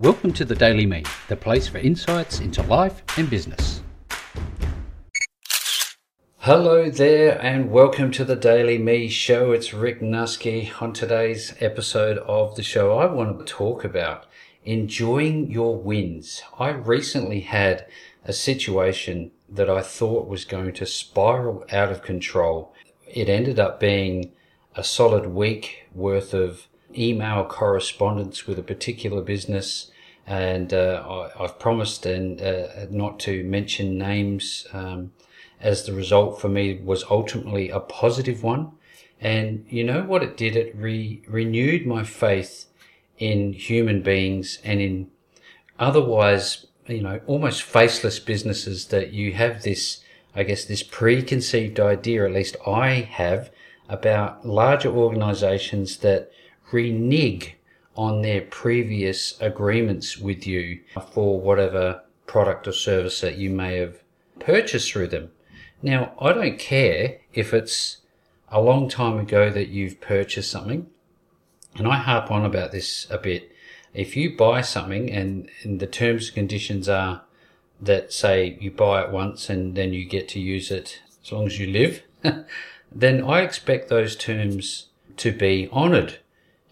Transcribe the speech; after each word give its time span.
Welcome 0.00 0.32
to 0.34 0.44
the 0.44 0.54
Daily 0.54 0.86
Me, 0.86 1.02
the 1.26 1.34
place 1.34 1.66
for 1.66 1.78
insights 1.78 2.38
into 2.38 2.62
life 2.62 3.02
and 3.16 3.28
business. 3.28 3.82
Hello 6.36 6.88
there, 6.88 7.36
and 7.42 7.72
welcome 7.72 8.12
to 8.12 8.24
the 8.24 8.36
Daily 8.36 8.78
Me 8.78 9.08
show. 9.08 9.50
It's 9.50 9.74
Rick 9.74 10.00
Nuske. 10.00 10.70
On 10.80 10.92
today's 10.92 11.52
episode 11.58 12.18
of 12.18 12.54
the 12.54 12.62
show, 12.62 12.96
I 12.96 13.06
want 13.06 13.40
to 13.40 13.44
talk 13.44 13.82
about 13.82 14.26
enjoying 14.64 15.50
your 15.50 15.74
wins. 15.74 16.42
I 16.60 16.68
recently 16.68 17.40
had 17.40 17.84
a 18.24 18.32
situation 18.32 19.32
that 19.48 19.68
I 19.68 19.82
thought 19.82 20.28
was 20.28 20.44
going 20.44 20.74
to 20.74 20.86
spiral 20.86 21.64
out 21.72 21.90
of 21.90 22.02
control. 22.02 22.72
It 23.08 23.28
ended 23.28 23.58
up 23.58 23.80
being 23.80 24.30
a 24.76 24.84
solid 24.84 25.26
week 25.26 25.88
worth 25.92 26.32
of 26.34 26.68
email 26.96 27.44
correspondence 27.44 28.46
with 28.46 28.58
a 28.58 28.62
particular 28.62 29.22
business, 29.22 29.90
and 30.26 30.72
uh, 30.72 31.30
I, 31.38 31.42
have 31.42 31.58
promised 31.58 32.06
and 32.06 32.40
uh, 32.40 32.86
not 32.90 33.18
to 33.20 33.44
mention 33.44 33.98
names. 33.98 34.66
Um, 34.72 35.12
as 35.60 35.84
the 35.84 35.92
result 35.92 36.40
for 36.40 36.48
me 36.48 36.80
was 36.84 37.04
ultimately 37.10 37.68
a 37.68 37.80
positive 37.80 38.42
one, 38.42 38.72
and 39.20 39.66
you 39.68 39.82
know 39.82 40.02
what 40.02 40.22
it 40.22 40.36
did? 40.36 40.56
It 40.56 40.74
re- 40.76 41.22
renewed 41.26 41.86
my 41.86 42.04
faith 42.04 42.66
in 43.18 43.52
human 43.52 44.02
beings 44.02 44.58
and 44.64 44.80
in 44.80 45.10
otherwise, 45.78 46.66
you 46.86 47.02
know, 47.02 47.20
almost 47.26 47.62
faceless 47.62 48.18
businesses 48.18 48.86
that 48.86 49.12
you 49.12 49.32
have 49.32 49.62
this, 49.62 50.04
I 50.34 50.44
guess, 50.44 50.64
this 50.64 50.82
preconceived 50.82 51.80
idea, 51.80 52.24
at 52.24 52.32
least 52.32 52.56
I 52.66 53.08
have, 53.10 53.50
about 53.88 54.46
larger 54.46 54.90
organizations 54.90 55.98
that 55.98 56.30
renege 56.72 57.54
on 57.96 58.22
their 58.22 58.42
previous 58.42 59.40
agreements 59.40 60.18
with 60.18 60.46
you 60.46 60.80
for 61.12 61.40
whatever 61.40 62.02
product 62.26 62.68
or 62.68 62.72
service 62.72 63.20
that 63.20 63.36
you 63.36 63.50
may 63.50 63.76
have 63.76 64.02
purchased 64.38 64.92
through 64.92 65.08
them. 65.08 65.30
Now, 65.82 66.12
I 66.20 66.32
don't 66.32 66.58
care 66.58 67.18
if 67.32 67.52
it's 67.52 67.98
a 68.50 68.60
long 68.60 68.88
time 68.88 69.18
ago 69.18 69.50
that 69.50 69.68
you've 69.68 70.00
purchased 70.00 70.50
something, 70.50 70.88
and 71.76 71.88
I 71.88 71.96
harp 71.96 72.30
on 72.30 72.44
about 72.44 72.72
this 72.72 73.06
a 73.10 73.18
bit. 73.18 73.50
If 73.94 74.16
you 74.16 74.36
buy 74.36 74.60
something 74.60 75.10
and, 75.10 75.50
and 75.62 75.80
the 75.80 75.86
terms 75.86 76.26
and 76.26 76.34
conditions 76.34 76.88
are 76.88 77.22
that 77.80 78.12
say 78.12 78.58
you 78.60 78.70
buy 78.70 79.02
it 79.02 79.10
once 79.10 79.48
and 79.48 79.74
then 79.74 79.92
you 79.92 80.04
get 80.04 80.28
to 80.28 80.40
use 80.40 80.70
it 80.70 81.00
as 81.22 81.32
long 81.32 81.46
as 81.46 81.58
you 81.58 81.66
live, 81.66 82.02
then 82.92 83.24
I 83.24 83.40
expect 83.40 83.88
those 83.88 84.16
terms 84.16 84.88
to 85.16 85.32
be 85.32 85.68
honoured 85.72 86.18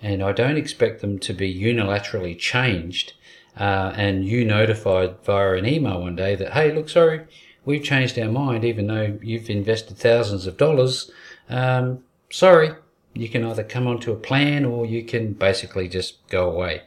and 0.03 0.23
I 0.23 0.33
don't 0.33 0.57
expect 0.57 1.01
them 1.01 1.19
to 1.21 1.33
be 1.33 1.53
unilaterally 1.53 2.39
changed 2.39 3.15
uh, 3.57 3.93
and 3.97 4.25
you 4.25 4.45
notified 4.45 5.17
via 5.25 5.55
an 5.55 5.67
email 5.67 6.03
one 6.03 6.17
day 6.17 6.35
that, 6.37 6.53
hey, 6.53 6.73
look, 6.73 6.89
sorry, 6.89 7.27
we've 7.65 7.83
changed 7.83 8.19
our 8.19 8.31
mind 8.31 8.65
even 8.65 8.87
though 8.87 9.19
you've 9.23 9.49
invested 9.49 9.97
thousands 9.97 10.47
of 10.47 10.57
dollars. 10.57 11.11
Um, 11.49 12.05
sorry, 12.31 12.73
you 13.15 13.29
can 13.29 13.45
either 13.45 13.65
come 13.65 13.87
onto 13.87 14.13
a 14.13 14.17
plan 14.17 14.65
or 14.65 14.85
you 14.85 15.05
can 15.05 15.33
basically 15.33 15.89
just 15.89 16.27
go 16.29 16.51
away. 16.51 16.83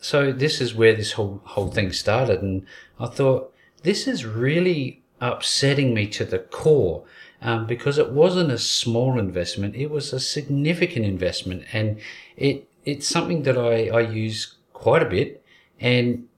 So 0.00 0.32
this 0.32 0.60
is 0.60 0.74
where 0.74 0.94
this 0.94 1.12
whole 1.12 1.40
whole 1.44 1.70
thing 1.70 1.92
started, 1.92 2.40
and 2.40 2.64
I 3.00 3.06
thought 3.06 3.52
this 3.82 4.06
is 4.06 4.24
really 4.24 5.02
upsetting 5.20 5.92
me 5.92 6.06
to 6.06 6.24
the 6.24 6.38
core 6.38 7.04
um, 7.40 7.66
because 7.66 7.98
it 7.98 8.10
wasn't 8.10 8.50
a 8.50 8.58
small 8.58 9.18
investment; 9.18 9.76
it 9.76 9.90
was 9.90 10.12
a 10.12 10.20
significant 10.20 11.04
investment, 11.04 11.64
and 11.72 12.00
it 12.36 12.68
it's 12.84 13.06
something 13.06 13.42
that 13.42 13.58
I, 13.58 13.88
I 13.88 14.00
use 14.00 14.54
quite 14.72 15.02
a 15.02 15.08
bit. 15.08 15.44
And 15.80 16.28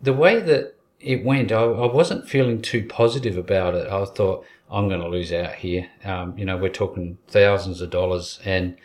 the 0.00 0.12
way 0.12 0.40
that 0.40 0.74
it 1.00 1.24
went, 1.24 1.52
I, 1.52 1.62
I 1.62 1.92
wasn't 1.92 2.28
feeling 2.28 2.62
too 2.62 2.86
positive 2.86 3.36
about 3.36 3.74
it. 3.74 3.88
I 3.88 4.04
thought 4.04 4.44
I'm 4.70 4.88
going 4.88 5.00
to 5.00 5.08
lose 5.08 5.32
out 5.32 5.56
here. 5.56 5.88
Um, 6.04 6.36
you 6.38 6.44
know, 6.44 6.56
we're 6.56 6.70
talking 6.70 7.18
thousands 7.28 7.80
of 7.80 7.90
dollars, 7.90 8.40
and 8.44 8.76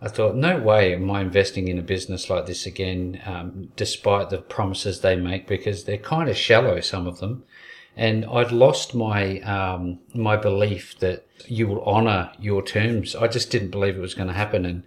I 0.00 0.08
thought, 0.08 0.36
no 0.36 0.58
way 0.58 0.94
am 0.94 1.10
I 1.10 1.20
investing 1.20 1.68
in 1.68 1.78
a 1.78 1.82
business 1.82 2.30
like 2.30 2.46
this 2.46 2.66
again, 2.66 3.20
um, 3.26 3.72
despite 3.76 4.30
the 4.30 4.38
promises 4.38 5.00
they 5.00 5.16
make, 5.16 5.46
because 5.46 5.84
they're 5.84 5.98
kind 5.98 6.28
of 6.28 6.36
shallow, 6.36 6.80
some 6.80 7.06
of 7.06 7.18
them 7.18 7.44
and 7.98 8.24
I'd 8.26 8.52
lost 8.52 8.94
my 8.94 9.40
um, 9.40 9.98
my 10.14 10.36
belief 10.36 10.96
that 11.00 11.26
you 11.46 11.66
will 11.66 11.84
honour 11.84 12.30
your 12.38 12.62
terms. 12.62 13.16
I 13.16 13.26
just 13.26 13.50
didn't 13.50 13.70
believe 13.70 13.96
it 13.96 14.00
was 14.00 14.14
going 14.14 14.28
to 14.28 14.34
happen, 14.34 14.64
and 14.64 14.84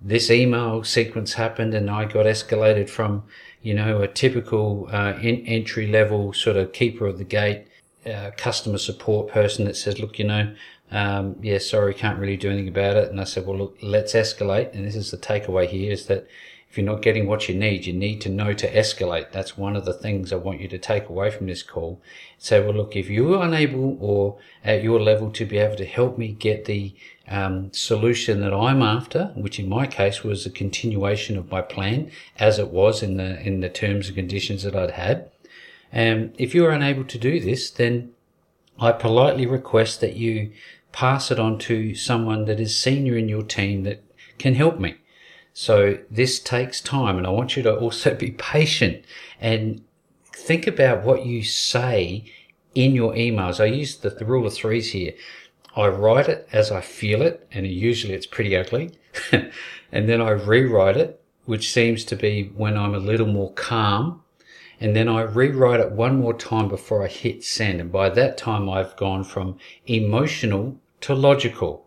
this 0.00 0.30
email 0.30 0.84
sequence 0.84 1.34
happened, 1.34 1.74
and 1.74 1.90
I 1.90 2.04
got 2.04 2.24
escalated 2.24 2.88
from 2.88 3.24
you 3.62 3.74
know 3.74 4.00
a 4.00 4.08
typical 4.08 4.88
uh, 4.92 5.14
in- 5.20 5.44
entry 5.44 5.88
level 5.88 6.32
sort 6.32 6.56
of 6.56 6.72
keeper 6.72 7.06
of 7.06 7.18
the 7.18 7.24
gate 7.24 7.66
uh, 8.06 8.30
customer 8.36 8.78
support 8.78 9.28
person 9.28 9.64
that 9.66 9.76
says, 9.76 9.98
look, 9.98 10.18
you 10.18 10.24
know. 10.24 10.54
Um, 10.92 11.36
yeah, 11.40 11.56
sorry, 11.56 11.94
can't 11.94 12.18
really 12.18 12.36
do 12.36 12.50
anything 12.50 12.68
about 12.68 12.96
it. 12.96 13.10
And 13.10 13.18
I 13.18 13.24
said, 13.24 13.46
well, 13.46 13.56
look, 13.56 13.78
let's 13.80 14.12
escalate. 14.12 14.74
And 14.74 14.86
this 14.86 14.94
is 14.94 15.10
the 15.10 15.16
takeaway 15.16 15.66
here 15.66 15.90
is 15.90 16.04
that 16.04 16.28
if 16.72 16.78
you're 16.78 16.86
not 16.86 17.02
getting 17.02 17.26
what 17.26 17.50
you 17.50 17.54
need, 17.54 17.84
you 17.84 17.92
need 17.92 18.22
to 18.22 18.30
know 18.30 18.54
to 18.54 18.72
escalate. 18.72 19.30
That's 19.30 19.58
one 19.58 19.76
of 19.76 19.84
the 19.84 19.92
things 19.92 20.32
I 20.32 20.36
want 20.36 20.62
you 20.62 20.68
to 20.68 20.78
take 20.78 21.06
away 21.06 21.30
from 21.30 21.46
this 21.46 21.62
call. 21.62 22.00
Say, 22.38 22.64
well, 22.64 22.72
look, 22.72 22.96
if 22.96 23.10
you're 23.10 23.42
unable 23.42 23.98
or 24.00 24.38
at 24.64 24.82
your 24.82 24.98
level 24.98 25.30
to 25.32 25.44
be 25.44 25.58
able 25.58 25.76
to 25.76 25.84
help 25.84 26.16
me 26.16 26.28
get 26.28 26.64
the 26.64 26.94
um, 27.28 27.70
solution 27.74 28.40
that 28.40 28.54
I'm 28.54 28.80
after, 28.80 29.32
which 29.34 29.58
in 29.58 29.68
my 29.68 29.86
case 29.86 30.24
was 30.24 30.46
a 30.46 30.50
continuation 30.50 31.36
of 31.36 31.50
my 31.50 31.60
plan 31.60 32.10
as 32.38 32.58
it 32.58 32.70
was 32.70 33.02
in 33.02 33.18
the 33.18 33.38
in 33.46 33.60
the 33.60 33.68
terms 33.68 34.06
and 34.06 34.16
conditions 34.16 34.62
that 34.62 34.74
I'd 34.74 34.92
had. 34.92 35.30
And 35.92 36.30
um, 36.30 36.34
if 36.38 36.54
you're 36.54 36.70
unable 36.70 37.04
to 37.04 37.18
do 37.18 37.38
this, 37.38 37.70
then 37.70 38.12
I 38.80 38.92
politely 38.92 39.44
request 39.44 40.00
that 40.00 40.16
you 40.16 40.52
pass 40.90 41.30
it 41.30 41.38
on 41.38 41.58
to 41.68 41.94
someone 41.94 42.46
that 42.46 42.60
is 42.60 42.74
senior 42.74 43.18
in 43.18 43.28
your 43.28 43.42
team 43.42 43.82
that 43.82 44.02
can 44.38 44.54
help 44.54 44.80
me. 44.80 44.94
So 45.54 45.98
this 46.10 46.40
takes 46.40 46.80
time 46.80 47.18
and 47.18 47.26
I 47.26 47.30
want 47.30 47.56
you 47.56 47.62
to 47.64 47.76
also 47.76 48.14
be 48.14 48.32
patient 48.32 49.04
and 49.40 49.82
think 50.34 50.66
about 50.66 51.04
what 51.04 51.26
you 51.26 51.42
say 51.42 52.24
in 52.74 52.94
your 52.94 53.12
emails. 53.12 53.60
I 53.60 53.66
use 53.66 53.96
the, 53.96 54.10
the 54.10 54.24
rule 54.24 54.46
of 54.46 54.54
threes 54.54 54.92
here. 54.92 55.12
I 55.76 55.88
write 55.88 56.28
it 56.28 56.48
as 56.52 56.70
I 56.70 56.80
feel 56.80 57.22
it, 57.22 57.46
and 57.50 57.66
usually 57.66 58.14
it's 58.14 58.26
pretty 58.26 58.56
ugly. 58.56 58.92
and 59.32 60.08
then 60.08 60.20
I 60.20 60.30
rewrite 60.30 60.96
it, 60.96 61.22
which 61.46 61.72
seems 61.72 62.04
to 62.06 62.16
be 62.16 62.50
when 62.54 62.76
I'm 62.76 62.94
a 62.94 62.98
little 62.98 63.26
more 63.26 63.52
calm. 63.52 64.22
And 64.80 64.96
then 64.96 65.08
I 65.08 65.22
rewrite 65.22 65.80
it 65.80 65.92
one 65.92 66.18
more 66.18 66.34
time 66.34 66.68
before 66.68 67.04
I 67.04 67.08
hit 67.08 67.44
send. 67.44 67.80
And 67.80 67.92
by 67.92 68.10
that 68.10 68.36
time, 68.36 68.68
I've 68.68 68.96
gone 68.96 69.24
from 69.24 69.56
emotional 69.86 70.78
to 71.02 71.14
logical. 71.14 71.86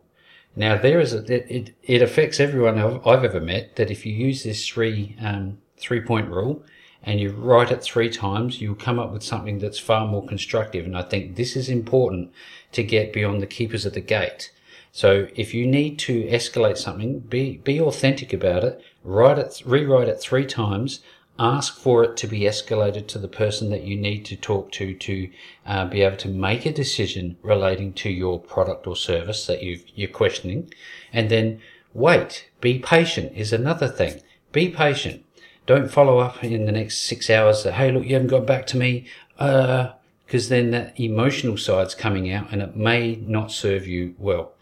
Now 0.56 0.78
there 0.78 1.00
is 1.00 1.14
a, 1.14 1.20
it, 1.32 1.46
it, 1.50 1.76
it 1.84 2.02
affects 2.02 2.40
everyone 2.40 2.80
I've, 2.80 3.06
I've, 3.06 3.24
ever 3.24 3.42
met 3.42 3.76
that 3.76 3.92
if 3.92 4.06
you 4.06 4.14
use 4.14 4.44
this 4.44 4.68
three 4.68 5.16
um, 5.22 5.58
three 5.78 6.02
point 6.02 6.30
rule 6.30 6.64
and 7.04 7.20
you 7.20 7.32
write 7.32 7.72
it 7.72 7.84
three 7.84 8.10
times, 8.10 8.62
you'll 8.62 8.76
come 8.76 8.98
up 8.98 9.12
with 9.12 9.22
something 9.22 9.60
that's 9.60 9.78
far 9.78 10.08
more 10.08 10.26
constructive. 10.26 10.86
And 10.86 10.98
I 10.98 11.04
think 11.04 11.36
this 11.36 11.56
is 11.56 11.70
important 11.70 12.32
to 12.72 12.84
get 12.84 13.14
beyond 13.14 13.42
the 13.42 13.48
keepers 13.48 13.86
at 13.86 13.94
the 13.94 14.02
gate. 14.02 14.52
So 14.92 15.28
if 15.36 15.54
you 15.54 15.68
need 15.68 16.00
to 16.00 16.24
escalate 16.24 16.78
something, 16.78 17.20
be 17.20 17.58
be 17.58 17.82
authentic 17.82 18.32
about 18.32 18.64
it. 18.64 18.82
Write 19.04 19.38
it, 19.38 19.62
rewrite 19.66 20.08
it 20.08 20.22
three 20.22 20.46
times 20.46 21.02
ask 21.38 21.78
for 21.78 22.04
it 22.04 22.16
to 22.18 22.28
be 22.28 22.42
escalated 22.42 23.08
to 23.08 23.20
the 23.20 23.28
person 23.28 23.70
that 23.70 23.84
you 23.84 23.98
need 23.98 24.24
to 24.26 24.36
talk 24.36 24.72
to 24.72 24.94
to 24.94 25.30
uh, 25.66 25.86
be 25.86 26.02
able 26.02 26.18
to 26.18 26.30
make 26.30 26.66
a 26.66 26.72
decision 26.72 27.38
relating 27.42 27.92
to 27.94 28.10
your 28.10 28.40
product 28.40 28.88
or 28.88 28.96
service 28.96 29.46
that 29.46 29.62
you 29.62 29.80
you're 29.96 30.10
questioning. 30.10 30.74
And 31.12 31.30
then 31.30 31.62
wait, 31.94 32.50
be 32.62 32.80
patient 32.80 33.34
is 33.36 33.52
another 33.52 33.88
thing. 33.88 34.22
Be 34.52 34.70
patient. 34.70 35.26
Don't 35.66 35.92
follow 35.92 36.20
up 36.20 36.44
in 36.44 36.66
the 36.66 36.72
next 36.72 37.02
six 37.02 37.30
hours 37.30 37.64
that, 37.64 37.74
hey, 37.74 37.92
look, 37.92 38.06
you 38.06 38.14
haven't 38.14 38.30
got 38.30 38.46
back 38.46 38.68
to 38.68 38.78
me. 38.78 39.08
Uh, 39.40 39.94
because 40.26 40.50
then 40.50 40.72
that 40.72 41.00
emotional 41.00 41.58
side's 41.58 41.94
coming 41.94 42.32
out 42.32 42.52
and 42.52 42.62
it 42.62 42.76
may 42.76 43.16
not 43.18 43.52
serve 43.52 43.86
you 43.88 44.16
well. 44.18 44.54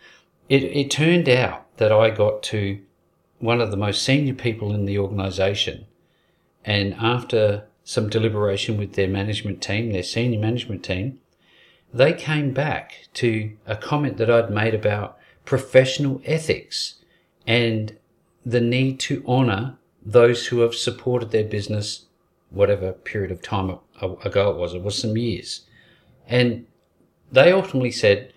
It, 0.50 0.64
it 0.64 0.92
turned 0.92 1.30
out 1.30 1.66
that 1.78 1.92
I 1.92 2.10
got 2.10 2.44
to 2.44 2.82
one 3.40 3.62
of 3.62 3.72
the 3.72 3.78
most 3.78 4.04
senior 4.04 4.34
people 4.34 4.74
in 4.74 4.86
the 4.86 5.00
organization 5.00 5.86
and 6.66 6.94
after 6.96 7.66
some 7.84 8.10
deliberation 8.10 8.78
with 8.78 8.94
their 8.94 9.08
management 9.08 9.62
team, 9.62 9.92
their 9.92 10.04
senior 10.04 10.40
management 10.40 10.84
team, 10.84 11.20
they 11.94 12.14
came 12.14 12.52
back 12.54 13.08
to 13.14 13.52
a 13.68 13.76
comment 13.76 14.18
that 14.18 14.30
I'd 14.30 14.50
made 14.50 14.74
about 14.74 15.18
professional 15.46 16.22
ethics 16.26 16.96
and 17.46 17.98
the 18.46 18.62
need 18.62 19.00
to 19.02 19.24
honour 19.28 19.78
those 20.06 20.48
who 20.48 20.60
have 20.60 20.76
supported 20.76 21.32
their 21.32 21.44
business, 21.44 22.06
whatever 22.50 22.92
period 22.92 23.32
of 23.32 23.42
time 23.42 23.78
ago 24.02 24.50
it 24.52 24.58
was, 24.58 24.74
it 24.74 24.82
was 24.82 24.98
some 24.98 25.18
years. 25.18 25.62
And 26.28 26.66
they 27.32 27.52
ultimately 27.52 27.92
said, 27.92 28.34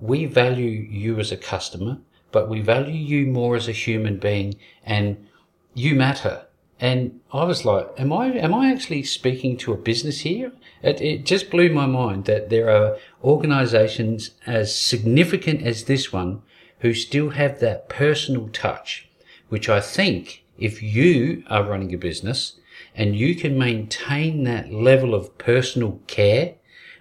We 0.00 0.24
value 0.26 0.70
you 0.70 1.18
as 1.18 1.30
a 1.30 1.36
customer, 1.36 1.98
but 2.32 2.48
we 2.48 2.60
value 2.60 2.94
you 2.94 3.26
more 3.26 3.56
as 3.56 3.68
a 3.68 3.72
human 3.72 4.18
being, 4.18 4.56
and 4.84 5.26
you 5.74 5.94
matter 5.94 6.47
And 6.80 7.20
I 7.32 7.44
was 7.44 7.64
like, 7.64 7.88
am 7.98 8.12
I, 8.12 8.26
am 8.28 8.54
I 8.54 8.70
actually 8.70 9.02
speaking 9.02 9.56
to 9.58 9.72
a 9.72 9.76
business 9.76 10.20
here? 10.20 10.52
It, 10.82 11.00
it 11.00 11.26
just 11.26 11.50
blew 11.50 11.70
my 11.70 11.86
mind 11.86 12.26
that 12.26 12.50
there 12.50 12.70
are 12.70 12.98
organizations 13.24 14.30
as 14.46 14.74
significant 14.74 15.62
as 15.62 15.84
this 15.84 16.12
one 16.12 16.42
who 16.80 16.94
still 16.94 17.30
have 17.30 17.58
that 17.58 17.88
personal 17.88 18.48
touch, 18.52 19.08
which 19.48 19.68
I 19.68 19.80
think 19.80 20.44
if 20.56 20.82
you 20.82 21.42
are 21.48 21.64
running 21.64 21.92
a 21.92 21.98
business 21.98 22.60
and 22.94 23.16
you 23.16 23.34
can 23.34 23.58
maintain 23.58 24.44
that 24.44 24.72
level 24.72 25.14
of 25.14 25.36
personal 25.38 26.00
care, 26.06 26.54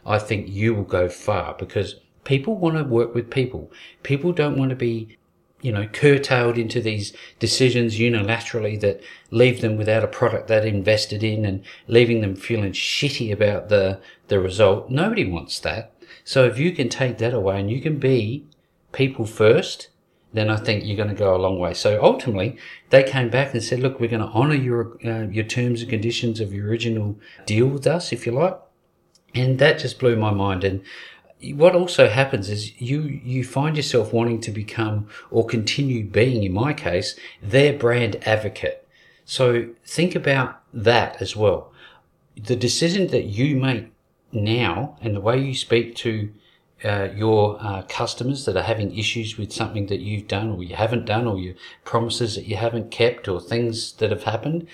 I 0.05 0.17
think 0.17 0.47
you 0.49 0.73
will 0.73 0.83
go 0.83 1.07
far 1.07 1.55
because 1.57 1.95
people 2.23 2.55
want 2.55 2.77
to 2.77 2.83
work 2.83 3.13
with 3.13 3.29
people. 3.29 3.71
People 4.01 4.31
don't 4.31 4.57
want 4.57 4.69
to 4.71 4.75
be 4.75 5.17
you 5.61 5.71
know, 5.71 5.87
curtailed 5.87 6.57
into 6.57 6.81
these 6.81 7.13
decisions 7.39 7.97
unilaterally 7.97 8.79
that 8.79 9.01
leave 9.31 9.61
them 9.61 9.75
without 9.75 10.03
a 10.03 10.07
product 10.07 10.47
they'd 10.47 10.65
invested 10.65 11.23
in 11.23 11.45
and 11.45 11.63
leaving 11.87 12.21
them 12.21 12.35
feeling 12.35 12.71
shitty 12.71 13.31
about 13.31 13.69
the, 13.69 13.99
the 14.27 14.39
result. 14.39 14.89
Nobody 14.89 15.25
wants 15.25 15.59
that. 15.61 15.93
So 16.23 16.45
if 16.45 16.59
you 16.59 16.71
can 16.71 16.89
take 16.89 17.17
that 17.17 17.33
away 17.33 17.59
and 17.59 17.71
you 17.71 17.81
can 17.81 17.97
be 17.97 18.45
people 18.91 19.25
first, 19.25 19.89
then 20.33 20.49
I 20.49 20.57
think 20.57 20.85
you're 20.85 20.97
going 20.97 21.09
to 21.09 21.15
go 21.15 21.35
a 21.35 21.37
long 21.37 21.57
way. 21.57 21.73
So 21.73 21.99
ultimately, 22.03 22.57
they 22.89 23.03
came 23.03 23.29
back 23.29 23.53
and 23.53 23.63
said, 23.63 23.79
look, 23.79 23.99
we're 23.99 24.09
going 24.09 24.21
to 24.21 24.27
honour 24.27 24.55
your, 24.55 24.97
uh, 25.05 25.27
your 25.29 25.45
terms 25.45 25.81
and 25.81 25.89
conditions 25.89 26.39
of 26.39 26.53
your 26.53 26.67
original 26.67 27.17
deal 27.45 27.67
with 27.67 27.87
us, 27.87 28.11
if 28.11 28.25
you 28.25 28.33
like. 28.33 28.57
And 29.33 29.57
that 29.59 29.79
just 29.79 29.99
blew 29.99 30.15
my 30.15 30.31
mind. 30.31 30.63
And 30.63 30.81
what 31.53 31.75
also 31.75 32.07
happens 32.07 32.49
is 32.49 32.79
you 32.81 33.01
you 33.01 33.43
find 33.43 33.77
yourself 33.77 34.11
wanting 34.11 34.41
to 34.41 34.51
become 34.51 35.07
or 35.29 35.45
continue 35.45 36.03
being 36.03 36.43
in 36.43 36.53
my 36.53 36.73
case 36.73 37.15
their 37.41 37.73
brand 37.73 38.15
advocate. 38.27 38.87
So 39.25 39.69
think 39.85 40.15
about 40.15 40.61
that 40.73 41.21
as 41.21 41.35
well. 41.35 41.71
The 42.35 42.55
decision 42.55 43.07
that 43.07 43.25
you 43.25 43.55
make 43.55 43.91
now 44.31 44.97
and 45.01 45.15
the 45.15 45.21
way 45.21 45.39
you 45.39 45.53
speak 45.53 45.95
to 45.95 46.31
uh, 46.83 47.09
your 47.15 47.57
uh, 47.59 47.81
customers 47.89 48.45
that 48.45 48.55
are 48.55 48.63
having 48.63 48.95
issues 48.95 49.37
with 49.37 49.51
something 49.51 49.87
that 49.87 49.99
you've 49.99 50.27
done 50.27 50.51
or 50.51 50.63
you 50.63 50.75
haven't 50.75 51.05
done 51.05 51.25
or 51.25 51.39
your 51.39 51.55
promises 51.83 52.35
that 52.35 52.45
you 52.45 52.55
haven't 52.55 52.91
kept 52.91 53.27
or 53.27 53.41
things 53.41 53.93
that 53.93 54.11
have 54.11 54.23
happened 54.23 54.67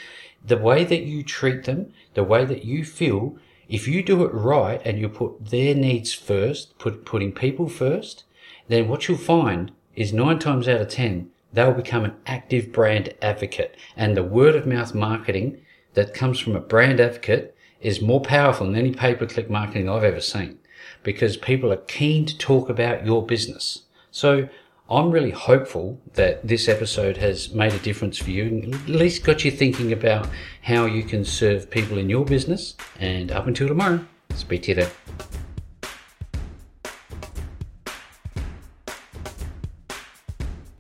the 0.46 0.58
way 0.58 0.84
that 0.84 1.04
you 1.04 1.24
treat 1.24 1.64
them 1.64 1.94
the 2.14 2.24
way 2.24 2.44
that 2.44 2.66
you 2.66 2.84
feel 2.84 3.38
if 3.68 3.88
you 3.88 4.04
do 4.04 4.24
it 4.24 4.34
right 4.34 4.82
and 4.86 5.00
you 5.00 5.10
put 5.10 5.50
their 5.50 5.74
needs 5.74 6.14
first, 6.14 6.78
put, 6.78 7.06
putting 7.06 7.32
people 7.32 7.70
first, 7.70 8.24
then 8.68 8.88
what 8.88 9.08
you'll 9.08 9.18
find 9.18 9.72
is 9.96 10.14
nine 10.14 10.40
times 10.40 10.68
out 10.68 10.82
of 10.82 10.90
10, 10.90 11.30
they'll 11.52 11.74
become 11.74 12.06
an 12.06 12.16
active 12.26 12.72
brand 12.72 13.14
advocate. 13.22 13.76
And 13.96 14.18
the 14.18 14.24
word 14.24 14.56
of 14.56 14.66
mouth 14.66 14.94
marketing 14.94 15.62
that 15.94 16.14
comes 16.14 16.40
from 16.40 16.56
a 16.56 16.60
brand 16.60 17.00
advocate 17.00 17.56
is 17.82 18.02
more 18.02 18.22
powerful 18.22 18.66
than 18.66 18.76
any 18.76 18.94
pay 18.94 19.14
per 19.14 19.26
click 19.26 19.50
marketing 19.50 19.90
I've 19.90 20.04
ever 20.04 20.22
seen 20.22 20.58
because 21.04 21.38
people 21.38 21.72
are 21.72 21.78
keen 21.78 22.26
to 22.26 22.38
talk 22.38 22.70
about 22.70 23.06
your 23.06 23.26
business. 23.26 23.84
So 24.12 24.50
I'm 24.96 25.10
really 25.10 25.32
hopeful 25.32 26.00
that 26.14 26.48
this 26.48 26.68
episode 26.68 27.18
has 27.18 27.52
made 27.54 27.74
a 27.74 27.80
difference 27.80 28.18
for 28.18 28.30
you 28.30 28.44
and 28.44 28.76
at 28.76 28.88
least 28.88 29.24
got 29.24 29.44
you 29.44 29.50
thinking 29.50 29.92
about 29.92 30.30
how 30.62 30.86
you 30.86 31.04
can 31.04 31.26
serve 31.26 31.70
people 31.72 31.98
in 31.98 32.10
your 32.10 32.26
business. 32.26 32.76
And 33.00 33.32
up 33.32 33.48
until 33.48 33.68
tomorrow, 33.68 34.06
speak 34.36 34.64
to 34.64 34.70
you 34.70 34.76
then. 34.76 35.33